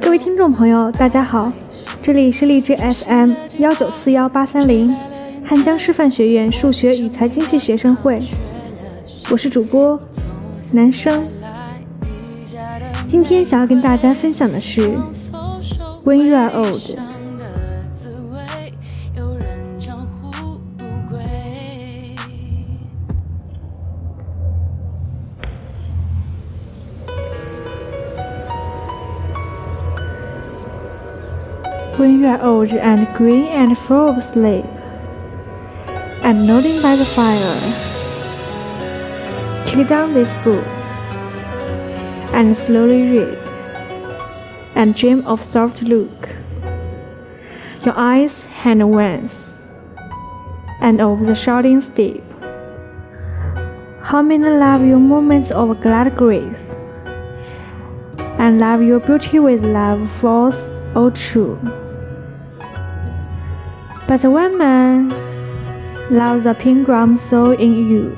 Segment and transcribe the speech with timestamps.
[0.00, 1.52] 各位听众朋友，大家好，
[2.00, 4.96] 这里是荔枝 FM 幺九四幺八三零，
[5.44, 8.18] 汉江师范学院数学与财经系学生会，
[9.30, 10.00] 我是主播
[10.72, 11.26] 男生。
[13.06, 14.80] 今天想要跟大家分享的是
[16.04, 16.96] 《When You Are Old》。
[31.98, 34.64] When you are old and green and full of sleep,
[36.22, 37.58] and nodding by the fire,
[39.66, 40.64] take down this book
[42.32, 43.36] and slowly read,
[44.76, 46.28] and dream of soft look,
[47.84, 48.30] your eyes
[48.62, 49.32] hand hands,
[50.80, 52.22] and of the shouting steep.
[54.02, 56.64] How many love your moments of glad grace,
[58.38, 60.54] and love your beauty with love false
[60.94, 61.58] or true.
[64.08, 65.10] But one man
[66.10, 68.16] loves the pilgrim soul in you,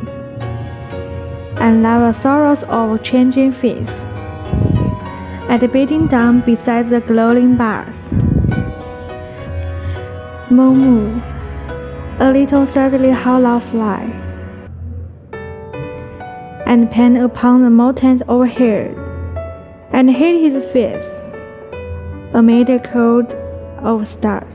[1.58, 3.90] and loves the sorrows of changing face,
[5.48, 7.96] and beating down beside the glowing bars.
[10.48, 11.20] Moon
[12.20, 14.02] a little sadly how love fly,
[16.66, 18.94] and pen upon the mountains overhead,
[19.90, 21.04] and hid his face
[22.32, 23.34] amid a cloud
[23.82, 24.54] of stars.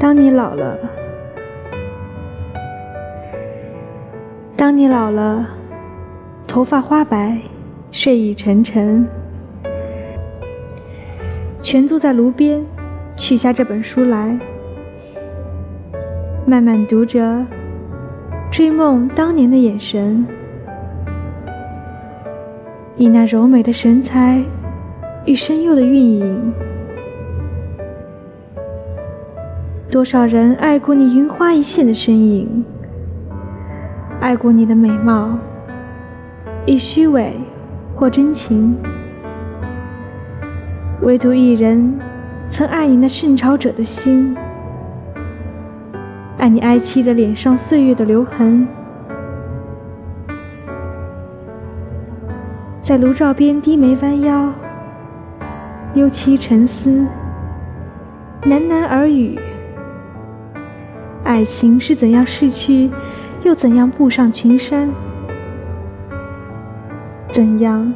[0.00, 0.78] 当你老了，
[4.56, 5.46] 当你老了，
[6.46, 7.36] 头发花白，
[7.92, 9.06] 睡意沉沉，
[11.60, 12.64] 蜷坐在炉边，
[13.14, 14.38] 取下这本书来，
[16.46, 17.44] 慢慢读着，
[18.50, 20.26] 追梦当年的眼神，
[22.96, 24.42] 以那柔美的神采
[25.26, 26.54] 与深幽的韵影。
[29.90, 32.64] 多少人爱过你云花一现的身影，
[34.20, 35.36] 爱过你的美貌，
[36.64, 37.34] 以虚伪
[37.96, 38.76] 或真情。
[41.02, 41.98] 唯独一人
[42.48, 44.36] 曾爱你那顺潮者的心，
[46.38, 48.68] 爱你哀戚的脸上岁月的留痕，
[52.84, 54.52] 在炉灶边低眉弯腰，
[55.94, 57.04] 幽凄沉思，
[58.42, 59.36] 喃喃耳语。
[61.29, 62.89] 爱情是怎样逝去，
[63.43, 64.89] 又怎样步上群山？
[67.31, 67.93] 怎样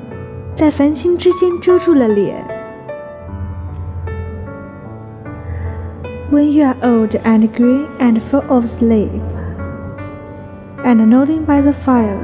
[0.56, 2.44] 在繁星之间遮住了脸？
[6.32, 9.10] When you are old and grey and full of sleep,
[10.84, 12.20] and nodding by the fire,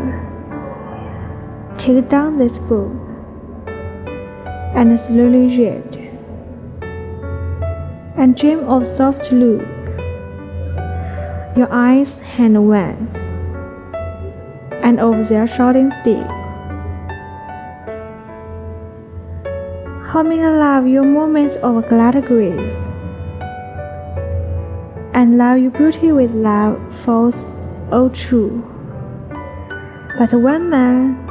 [1.77, 2.91] take down this book
[4.75, 5.97] and slowly read,
[8.15, 9.61] and dream of soft look
[11.56, 13.10] your eyes hand once,
[14.84, 16.26] and of their shouting stick.
[20.06, 22.76] How many love your moments of glad grace,
[25.12, 27.46] and love your beauty with love false
[27.90, 28.64] or true.
[30.18, 31.26] But one man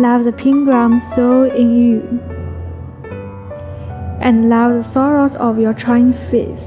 [0.00, 2.00] loves the pilgrim soul in you,
[4.22, 6.58] and loves the sorrows of your trying face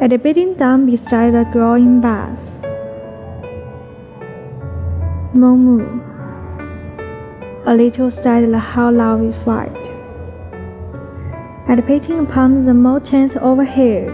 [0.00, 2.38] at a bedding down beside the growing bath.
[5.34, 5.84] Momu,
[7.66, 9.76] a little sad how love we fight,
[11.68, 14.08] and beating upon the mountains overhead,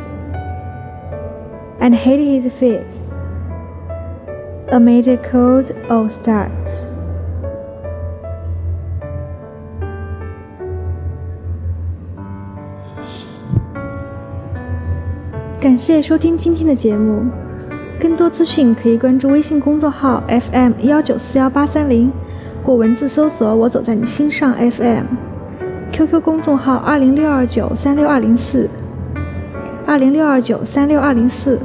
[1.80, 2.96] and hid his face
[4.72, 6.85] amid a cold of stars.
[15.66, 17.24] 感谢收听今天的节目，
[18.00, 22.12] 更多资讯可以关注微信公众号 FM 幺九四幺八三零，
[22.62, 28.70] 或文字搜索“我走在你心上 FM”，QQ 公众号二零六二九三六二零四，
[29.84, 31.58] 二零六二九三六二零四。